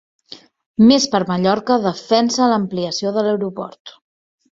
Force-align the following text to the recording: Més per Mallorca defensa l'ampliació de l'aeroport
Més 0.91 1.03
per 1.15 1.19
Mallorca 1.31 1.77
defensa 1.83 2.47
l'ampliació 2.53 3.13
de 3.19 3.25
l'aeroport 3.29 3.95